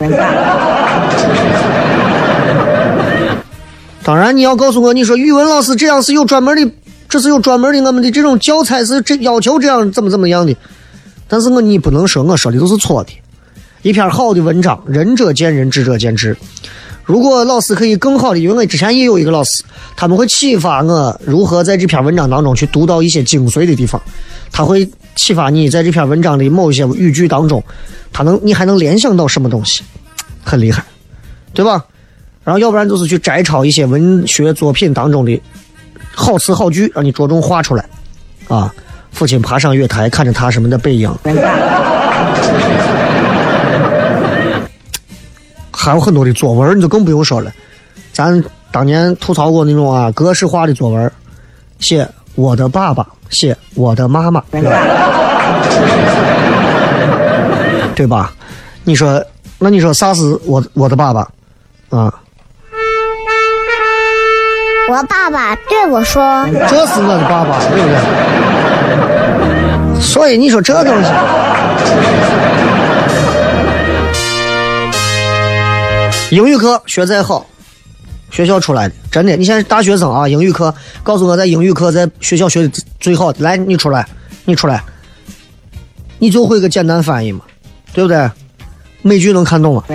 [4.04, 6.70] 当然，你要告诉我，你说语文老师这样是有专门的，
[7.08, 10.54] 这是有专门的，我们的这种教材是这要求这样怎么怎么样的，
[11.26, 13.10] 但是我你不能说我说的都是错的。
[13.80, 16.36] 一篇好的文章，仁者见仁，智者见智。
[17.04, 19.64] 如果老师可以更好的，因为我之前也有一个老师，
[19.96, 24.00] 他们会启发我如何在这篇文章当中去读到一些精髓的地方。
[24.52, 27.62] 他会启发你在这篇文章的某一些语句当中，
[28.12, 29.82] 他能你还能联想到什么东西，
[30.44, 30.84] 很厉害，
[31.54, 31.84] 对吧？
[32.44, 35.40] 然后要不然就是去摘抄一些文学作品当中的
[36.12, 37.84] 好词好句，让你着重画出来。
[38.48, 38.74] 啊，
[39.12, 41.08] 父亲爬上月台，看着他什么的背影。
[45.70, 47.52] 还有很多的作文，你就更不用说了。
[48.12, 51.12] 咱当年吐槽过那种啊格式化的作文，
[51.78, 54.40] 写我的爸爸，写我的妈妈，
[57.94, 58.32] 对吧？
[58.84, 59.22] 你说，
[59.58, 61.20] 那你说啥是我我的爸爸
[61.90, 62.12] 啊？
[64.88, 67.96] 我爸爸对我说：“这是我的爸爸，对不对？”
[70.02, 71.08] 所以你说这东西。
[76.30, 77.46] 英语课学再好，
[78.30, 79.36] 学校出来的真的。
[79.36, 83.44] 你现在大学生啊，英语课告诉我，在英语课在学校学的最好的。
[83.44, 84.04] 来，你出来，
[84.46, 84.82] 你出来，
[86.18, 87.42] 你就会个简单翻译嘛，
[87.92, 88.28] 对不对？
[89.02, 89.84] 美剧能看懂吗？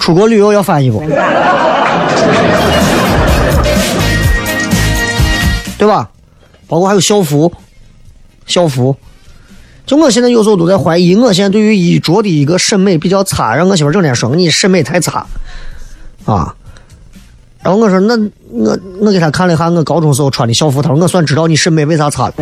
[0.00, 1.00] 出国旅游要翻译不？
[5.78, 6.08] 对吧？
[6.66, 7.52] 包括还有校服，
[8.46, 8.96] 校服。
[9.90, 15.26] 就我现在有时候都在怀疑，我现在对于衣着的一个审美比较差，让我媳妇整天说你审美太差，
[16.24, 16.54] 啊，
[17.60, 18.16] 然后我说那
[18.50, 22.34] 我我给他看了一下我高中时候穿的校服，他说我算知道你审美为啥差了。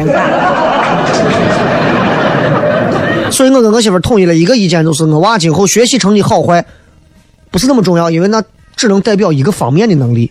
[3.30, 6.62] 所以我跟我媳妇统一了一个意见，就是我娃今后学习成绩好坏
[7.50, 8.44] 不是那么重要，因为那
[8.76, 10.30] 只能代表一个方面的能力，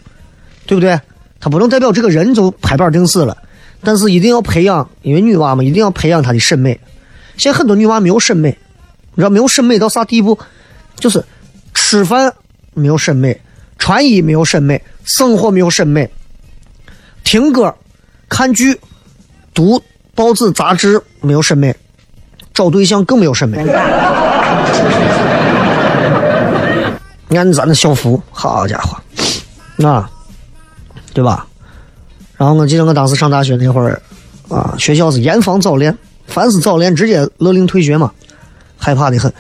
[0.68, 1.00] 对不对？
[1.40, 3.36] 他不能代表这个人就拍板定死了，
[3.82, 6.80] 但是一定要培养，因为女娃嘛，一定要培养她的审美。
[7.38, 8.58] 现在很多女娃没有审美，
[9.14, 10.38] 你知道没有审美到啥地步？
[10.96, 11.24] 就是
[11.74, 12.34] 吃饭
[12.74, 13.40] 没有审美，
[13.78, 16.10] 穿衣没有审美，生活没有审美，
[17.24, 17.76] 听歌、
[18.28, 18.82] 看剧、
[19.54, 19.84] 读
[20.16, 21.76] 报纸杂志没有审美，
[22.54, 23.64] 找对象更没有审美。
[27.30, 28.98] 你看咱那校服，好家伙，
[29.76, 30.10] 那
[31.14, 31.46] 对吧？
[32.38, 34.02] 然后我记得我当时上大学那会儿，
[34.50, 35.96] 啊，学校是严防早恋。
[36.28, 38.12] 凡是早恋，直接勒令退学嘛，
[38.78, 39.34] 害怕的很。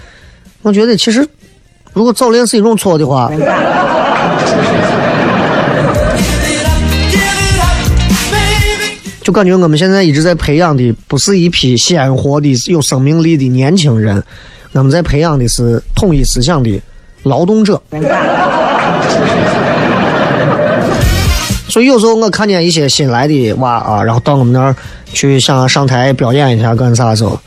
[0.61, 1.27] 我觉得其实，
[1.93, 3.31] 如果早恋是一种错的话，
[9.21, 14.23] 就感觉我们现在一直在培养的不是一批鲜活的、有生命力的年轻人，
[14.71, 16.81] 我们在培养的是统一思想的
[17.23, 17.81] 劳动者。
[21.67, 27.39] 所以有时候我看见一些新来的娃啊，然后到我们那儿去想上台表演一下干啥时候，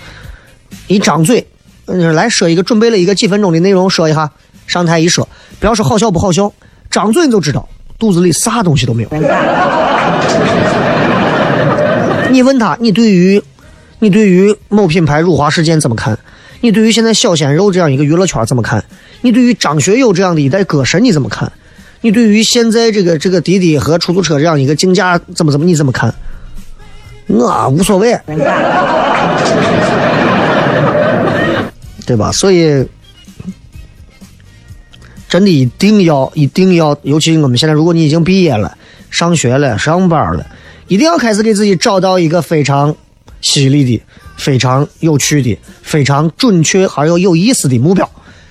[0.89, 1.47] 一张嘴，
[1.87, 4.31] 嗯，来说一个准备了一个几分钟的内容说一下，
[4.67, 5.27] 上台一说，
[5.59, 6.53] 不要说好笑不好笑，
[6.91, 7.69] 张嘴你就知道
[7.99, 9.09] 肚子里啥东西都没有。
[12.31, 13.43] 你问他，你对于
[13.99, 16.19] 你对于某品牌辱华事件怎么看？
[16.61, 18.85] 你对于现在小鲜肉这样一个娱乐圈怎么看？
[19.23, 21.51] 你对于张学友这样的一代歌神你怎么看？
[22.01, 26.15] 你对于现在这个这个滴滴和出租车这样一个竞价怎么怎么你怎么看？
[27.27, 28.19] 我无所谓，
[32.05, 32.33] 对吧？
[32.33, 32.85] 所以
[35.29, 38.77] 真的一定要一定要，尤其我们现在，如果你已经毕业了、
[39.11, 40.45] 上学了、上班了，
[40.89, 42.93] 一定要开始给自己找到一个非常
[43.41, 44.03] 犀利的、
[44.37, 48.11] 非常有趣的、非常准确而又有意思的目标，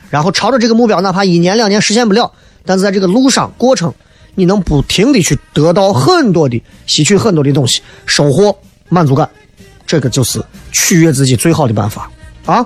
[0.10, 2.32] 然后朝着这个目标，哪怕一年两年实现不了。
[2.66, 3.94] 但是在这个路上过程，
[4.36, 8.56] 你能不停的去得到很多的吸取很多的东西，收获
[8.90, 9.30] 满足感，
[9.86, 10.42] 这个就是
[10.72, 12.10] 取悦自己最好的办法
[12.46, 12.66] 啊！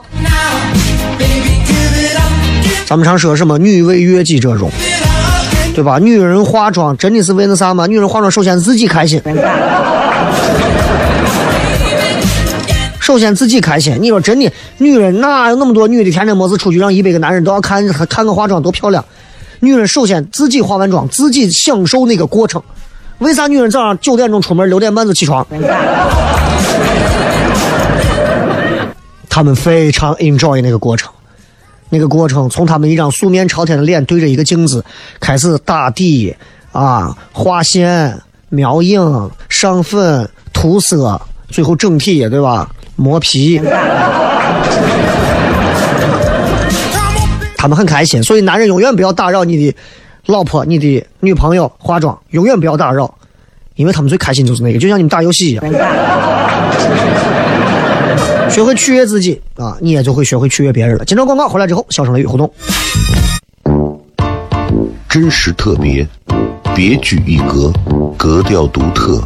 [2.85, 4.69] 咱们常说什么“女为悦己者容”，
[5.73, 5.97] 对吧？
[5.97, 7.87] 女人化妆真的是为那啥吗？
[7.87, 9.21] 女人化妆首先自己开心，
[12.99, 13.97] 首先自己开心。
[13.99, 19.03] 你说真的，女人哪有那么多女的天天没事出去让一百个男人都要看看个化妆多漂亮？
[19.63, 22.61] 女人首先自己化完妆，自己享受那个过程。
[23.19, 25.47] 为啥女人早上九点钟出门，六点半就起床？
[29.29, 31.09] 他们非常 enjoy 那个过程。
[31.87, 34.83] 那个过程从他们一张素面朝天的脸对着一个镜子
[35.21, 36.35] 开始打底
[36.73, 42.69] 啊，画线、描影、上粉、涂色，最后整体，对吧？
[42.97, 43.61] 磨皮。
[47.63, 49.77] 他们很开心，所以男人永远不要打扰你的
[50.25, 53.17] 老婆、你的女朋友化妆，永远不要打扰，
[53.75, 55.63] 因为他们最开心就是那个，就像你们打游戏一样。
[58.49, 61.05] 学会取悦自己啊，你也就会学会取悦别人了。
[61.05, 62.53] 今朝广告回来之后，小声雷雨互动，
[65.07, 66.05] 真实特别，
[66.75, 67.71] 别具一格，
[68.17, 69.25] 格调独特，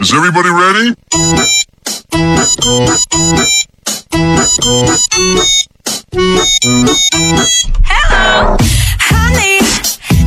[0.00, 0.94] Is everybody ready?
[7.84, 8.56] Hello,
[9.00, 9.58] honey,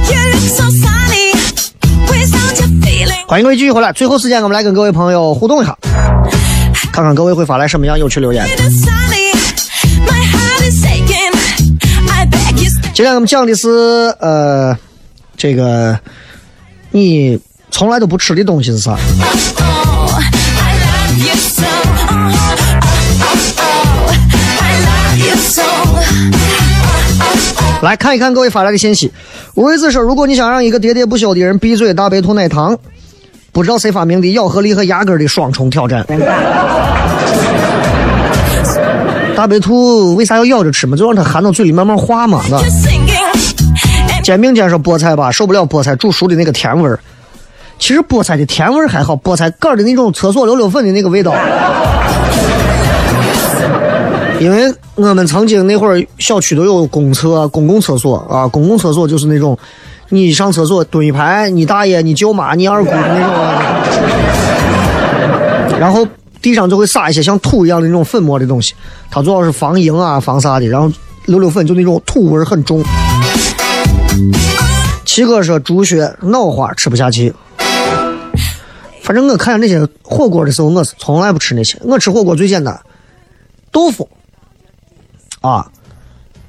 [0.10, 1.32] you look so sunny.
[2.10, 3.26] Without your feeling.
[3.28, 5.78] 欢迎各位继续回来，最后时间我们来跟各位朋友互动一下，
[6.92, 8.46] 看看各位会发来什么样有趣留言。
[8.46, 9.32] Sunny,
[10.06, 11.32] my heart is aching.
[12.10, 12.92] I beg you, stay.
[12.94, 13.70] 今天我们讲的是
[14.20, 14.78] 呃，
[15.38, 15.98] 这个
[16.92, 17.40] 你
[17.72, 18.96] 从来都不吃的东西是啥？
[27.82, 29.12] 来看一看各位发来的信息。
[29.56, 32.78] 吴瑞子说：“如果你想让一个喋喋不休的人闭嘴，大白兔奶糖，
[33.52, 36.06] 不知道谁发明的咬合力和牙根的双重挑战。
[39.36, 40.96] 大白兔为啥要咬着吃嘛？
[40.96, 43.18] 就让它含到嘴里慢慢化嘛，是吧？Singing.
[44.14, 47.00] And 煎饼姐说菠菜吧，受不了菠菜煮熟的那个甜味儿。
[47.82, 51.34] 其实菠菜的甜味儿还好，菠菜干儿的那种厕所溜溜粉的那个味道。
[54.40, 59.58] 因为我们曾经那会儿小区都有公厕、公共厕所啊，公共厕所就是那种，
[60.10, 63.76] 你上厕所蹲一排，你大爷、你舅妈、你二姑的那种啊。
[65.80, 66.08] 然后
[66.40, 68.76] 地上就会撒一些像土一样的那种粉末的东西，
[69.10, 70.68] 它主要是防蝇啊、防啥的。
[70.68, 70.92] 然后
[71.26, 72.84] 溜溜粉就那种土味儿很重。
[75.04, 77.34] 七哥说猪血脑花吃不下去，
[79.12, 81.78] 反正我看那些火锅的时候，我是从来不吃那些。
[81.82, 82.80] 我吃火锅最简单，
[83.70, 84.08] 豆腐
[85.42, 85.70] 啊，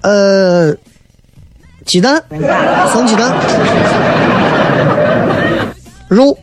[0.03, 0.73] 呃，
[1.85, 2.23] 鸡蛋，
[2.93, 3.35] 生鸡蛋，
[6.07, 6.39] 肉，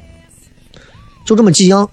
[1.23, 1.89] 就这么几样。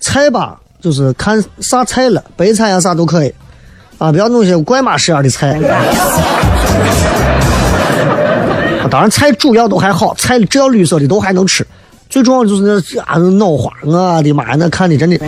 [0.00, 3.34] 菜吧，就是看啥菜了，白菜啊啥都可以，
[3.98, 5.60] 啊，不要弄些怪马式样的菜。
[8.90, 11.66] 当然菜主要都还好，菜只要绿色的都还能吃，
[12.08, 15.18] 最重要的就是那啊脑花，我的妈呀，那看的真的。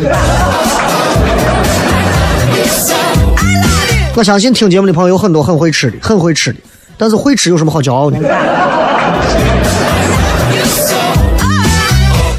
[4.15, 6.59] 我相信听节目的朋友很多很会吃的，很会吃的，
[6.97, 8.19] 但是会吃有什么好骄傲的？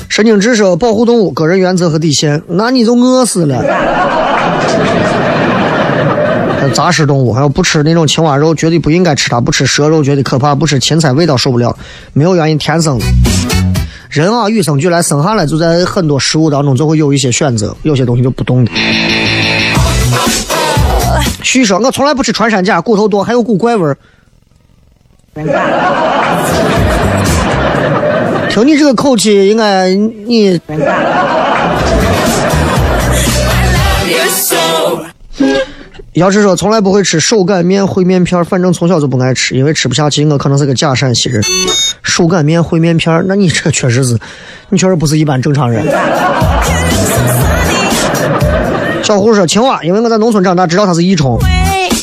[0.09, 3.63] 神经质说保护动物个人原则和底线，那你就饿死了。
[6.59, 11.75] 还有杂食动物，还有不吃那种青蛙肉，绝对不应该吃它；不吃蛇肉，觉得可怕；不吃芹菜，味道受不了。
[12.13, 13.05] 没有原因，天生的。
[14.11, 18.71] 人啊，与生俱来，生下来就在很多食物当中就会有一些选择，有些东西就不懂的。
[21.43, 23.97] 旭说：“我从来不吃穿山甲，骨头多，还有股怪味儿。”
[28.49, 30.59] 听你这个口气，应该你
[36.13, 40.25] 要是说从来不会吃手擀面、烩面片儿，反正从小就不爱吃，因为吃不下去。
[40.25, 41.41] 我可能是个假陕西人。
[42.03, 44.19] 手擀面、烩面片儿，那你这确实是，
[44.67, 45.81] 你确实不是一般正常人。
[49.01, 51.39] 小胡说青蛙，因为我在农村长大，知道它是益虫。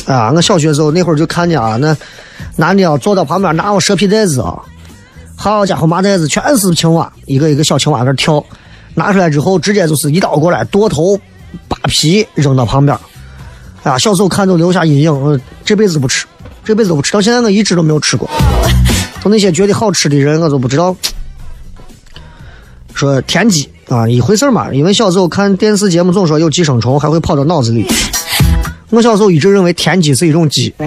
[0.07, 1.95] 啊，我小学时候那会儿就看见啊，那
[2.55, 4.57] 男的啊坐到旁边拿我蛇皮袋子啊，
[5.35, 8.43] 好家伙，麻袋子全是青蛙，一个一个小青蛙在那跳，
[8.95, 11.15] 拿出来之后直接就是一刀过来剁头
[11.67, 12.97] 扒皮扔到旁边。
[13.83, 16.25] 哎呀，小时候看都留下阴影，我这辈子不吃，
[16.63, 18.29] 这辈子都不吃，到现在我一直都没有吃过。
[19.23, 20.95] 就那些觉得好吃的人，我都不知道。
[22.93, 27.85] 说田鸡啊，一回事嘛，因为小时候看电视节目总说有寄生虫，还会跑到脑子里。
[28.89, 30.73] 我小时候一直认为田鸡是一种鸡。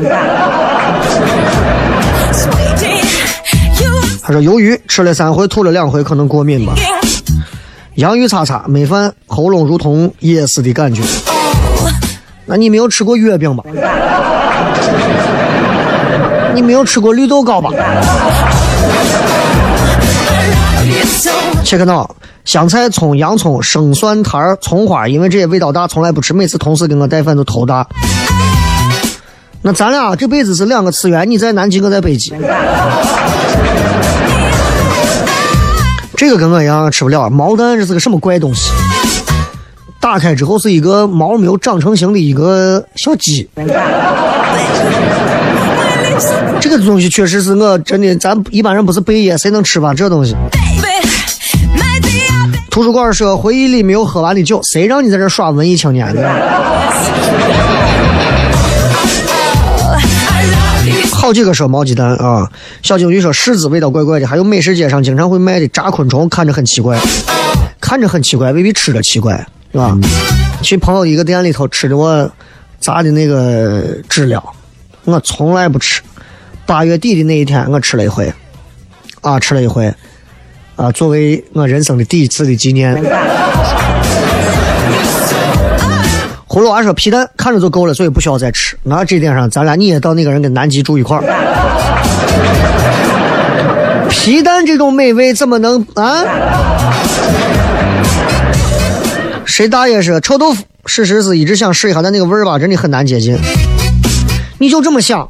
[4.25, 6.75] 他说鱿鱼吃了三回，吐了两回，可能过敏吧。
[7.95, 11.03] 洋芋擦擦没饭，喉咙如同噎死的感觉。
[12.45, 13.65] 那你没有吃过月饼吧？
[16.55, 17.71] 你没有吃过绿豆糕吧？
[21.65, 22.15] 切克闹，
[22.45, 26.35] 香菜、葱、洋葱、生蒜苔儿、葱花，因为这些味道大，从来不吃。
[26.35, 27.87] 每次同事给我带饭都头大。
[29.63, 32.35] 那咱俩这辈子是两个次元，你在南极，我在北极。
[36.17, 38.71] 这个跟我一样吃不了毛蛋，这是个什么怪东西？
[40.03, 43.49] 打开之后是一个毛没有长成型的一个小鸡。
[46.61, 49.95] 这个东西确实是我真的，咱一般人不是贝爷，谁能吃吧？
[49.95, 50.35] 这东西。
[52.69, 56.29] 图书馆说回忆里没有喝完的酒，谁让你在这耍文艺青年的？
[61.13, 62.51] 好几个说毛鸡蛋啊，
[62.83, 66.99] 小金鱼说柿子味道怪怪的，还有美食街上经常会卖的炸昆虫，看着很奇怪，
[67.81, 69.99] 看着很奇怪，未必吃着奇怪，是吧？
[70.63, 72.31] 去朋友一个店里头吃的我
[72.79, 74.41] 炸的那个知了，
[75.05, 76.01] 我从来不吃。
[76.65, 78.33] 八月底的那一天，我吃了一回，
[79.23, 79.93] 啊，吃了一回，
[80.77, 82.95] 啊，作为我人生的第一次的纪念。
[86.47, 88.77] 葫芦娃说皮蛋看着就够了，所以不需要再吃。
[88.83, 91.25] 那这点上，咱俩你也到那个人跟南极住一块儿。
[94.11, 96.23] 皮蛋这种美味怎么能啊？
[99.53, 100.65] 谁大爷是臭豆腐？
[100.87, 103.37] 事实是一直想试一下，但那个味儿吧，真的很难接近。
[104.57, 105.29] 你就这么想，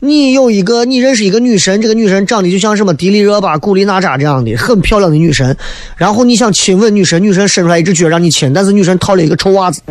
[0.00, 5.54] 你有一个，你认识一个女神，这个女神长得就像什么迪丽热巴、古力娜扎这样的很漂亮的女神，
[5.98, 9.82] 然后你想亲吻女神，女神伸出来一只脚让你亲，但是女神套了一个臭袜子。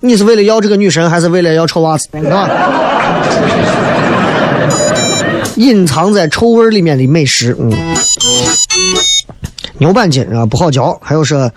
[0.00, 2.08] 你是为了要这个女神，还是为了要臭袜子？
[2.28, 2.50] 啊？
[5.54, 7.70] 隐藏在臭味里面的美食，嗯。
[9.78, 11.50] 牛板筋啊不好嚼，还有是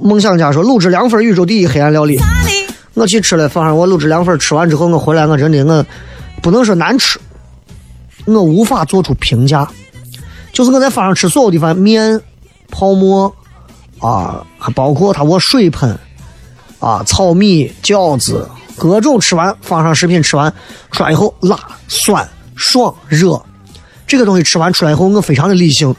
[0.00, 2.18] 梦想家说卤汁凉粉宇宙第一黑暗料理，
[2.94, 5.84] 我去吃了，放上我卤汁凉粉，吃完之后我回来我真的我
[6.40, 7.20] 不能说难吃，
[8.26, 9.68] 我无法做出评价，
[10.52, 12.20] 就是我在饭上吃所有地方面、
[12.70, 13.32] 泡沫
[14.00, 15.98] 啊，还包括他我水盆
[16.80, 20.52] 啊、炒米、饺子各种吃完放上食品吃完
[20.90, 21.56] 出来以后辣、
[21.86, 23.40] 酸、爽、热，
[24.06, 25.94] 这个东西吃完出来以后我非常的理性。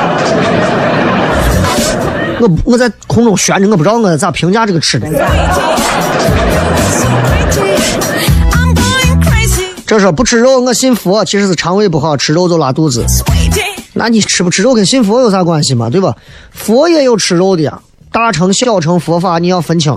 [2.40, 5.08] 我我在空中悬着，我不知道我咋评价这个吃的。
[9.86, 13.04] 这说不吃肉我信佛，其实是肠胃不好，吃肉就拉肚子。
[13.92, 15.90] 那你吃不吃肉跟信佛有啥关系嘛？
[15.90, 16.14] 对吧？
[16.52, 17.80] 佛也有吃肉的呀，
[18.12, 19.96] 大乘小乘佛法你要分清。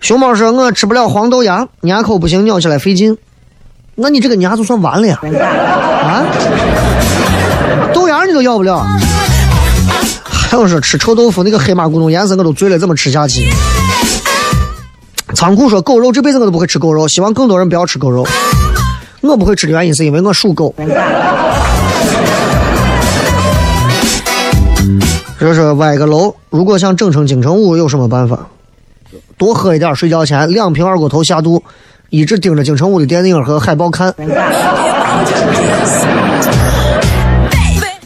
[0.00, 3.16] 熊猫说：“我吃不了黄豆芽，牙口不行，咬起来费劲。
[3.94, 5.20] 那你这个牙就算完了呀？
[8.30, 8.86] 你都要不了。
[10.24, 13.48] 还有说吃臭豆腐那个黑马咕咚颜色我都醉了，怎么吃下去？
[15.34, 18.26] 仓库说狗肉这辈子我都不会吃狗肉，希望更多人不要吃狗肉。
[19.20, 20.74] 我不会吃的原因是因为我属狗。
[25.38, 28.38] 这是歪个楼，如果想整成金城武有什么办法？
[29.38, 31.62] 多喝一点，睡觉前两瓶二锅头下肚，
[32.10, 34.14] 一直盯着京城武的电影和海报看。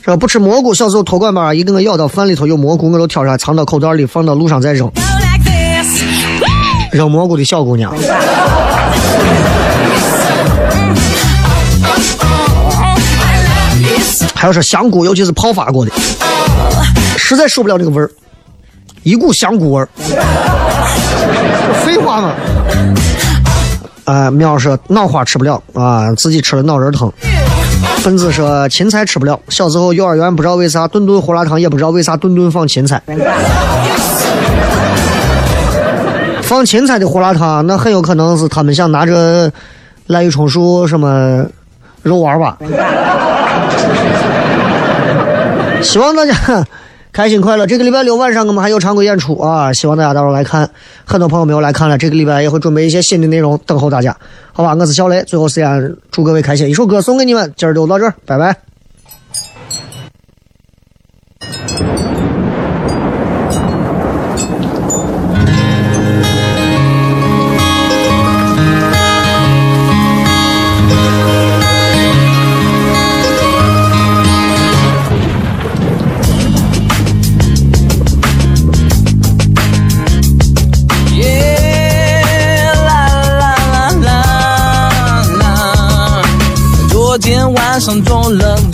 [0.04, 4.92] 说不吃蘑菇，小时候托管班一给我咬到饭里头有蘑菇，我都挑出来藏到口袋里，放到路上再扔。
[6.92, 7.90] 扔蘑菇的小姑娘。
[14.34, 15.92] 还有说香菇，尤其是泡发过的，
[17.16, 18.10] 实在受不了这个味儿，
[19.04, 19.88] 一股香菇味儿。
[21.82, 22.34] 废话嘛。
[24.04, 27.10] 啊、喵说脑花吃不了啊，自己吃了脑仁疼。
[27.98, 33.00] 分子说芹菜吃不了，小时候幼儿园不知道为啥顿顿胡辣汤，也不知道为啥顿顿放芹菜。
[36.42, 39.50] 放芹菜的胡辣汤，那很有可能是他们想拿着
[40.08, 41.46] 滥竽充数什么
[42.02, 42.58] 肉丸吧。
[45.80, 46.34] 希望大家
[47.14, 47.64] 开心快乐。
[47.64, 50.68] 这个礼拜六晚上我们还有常规演出啊，希望大家到时候来看。
[51.04, 54.16] 很多朋友没有来看了，这个礼拜也会准备一些新的内容等候大家，
[54.52, 54.74] 好吧？
[54.74, 58.73] 我是小雷，最后时间祝各位开心，一首歌送给你们，今儿就到这儿，拜拜。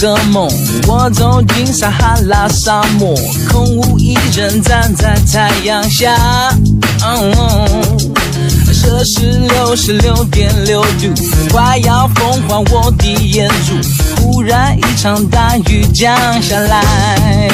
[0.01, 0.48] 个梦，
[0.86, 3.14] 我走进撒哈拉沙漠，
[3.51, 6.16] 空无一人站在太阳下。
[8.72, 11.12] 摄氏六十六点六度，
[11.53, 14.22] 快要风化我的眼珠。
[14.22, 17.51] 忽然一场大雨降下来。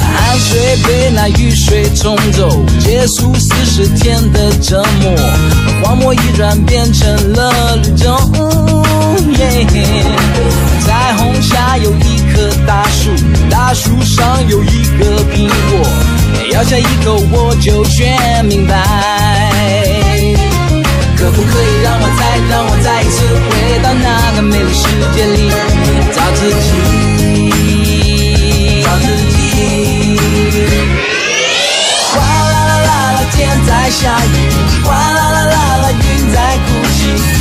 [0.00, 5.16] 汗水被那雨水冲走，结束四十天的折磨，
[5.82, 8.14] 荒漠已转变成了绿洲。
[9.38, 10.04] 耶
[10.84, 13.10] 彩虹下有一棵大树，
[13.48, 15.86] 大树上有一个苹果，
[16.52, 18.74] 咬下一口我就全明白。
[21.16, 25.50] 可不可以让我再让我再一次回到那个美丽世界里，
[26.14, 26.66] 找自己，
[28.82, 29.36] 找自己。
[32.12, 33.36] 哗啦啦啦啦，天
[33.66, 34.34] 在下雨，
[34.84, 36.66] 哗啦啦啦啦，云在哭
[36.96, 37.00] 泣，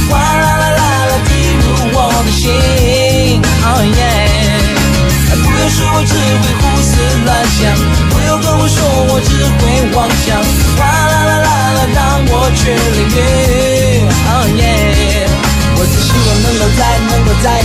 [0.10, 0.47] 哗啦啦啦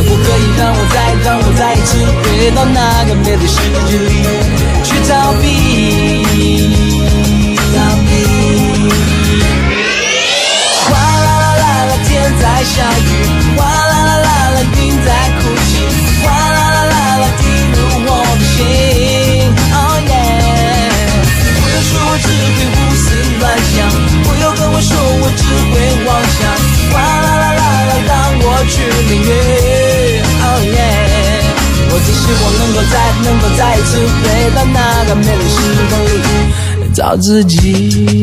[0.00, 4.24] 可不可以让我再让我再一次回到那个美丽世界里
[4.82, 5.44] 去逃避？
[7.76, 7.76] 逃
[8.08, 8.10] 避。
[10.88, 12.08] 哗啦啦啦啦，天
[12.40, 13.28] 在下雨，
[13.58, 15.84] 哗啦啦啦啦，云在哭泣，
[16.24, 17.42] 哗啦啦啦啦，滴
[17.76, 17.76] 入
[18.08, 18.08] 我
[18.40, 18.58] 的心。
[19.76, 20.48] Oh yeah，
[21.60, 22.26] 不用说，我只
[22.56, 23.04] 会胡思
[23.38, 23.76] 乱想，
[24.24, 25.76] 不用跟我说，我只会
[26.06, 26.08] 妄
[26.40, 26.40] 想，
[26.90, 28.72] 哗啦啦啦啦，让我去
[29.12, 29.79] 淋雨。
[32.04, 32.94] 只希望能够再
[33.24, 33.90] 能够再一次
[34.22, 34.24] 回
[34.54, 35.56] 到那个美丽时
[35.88, 36.08] 光里，
[36.94, 38.22] 找自己。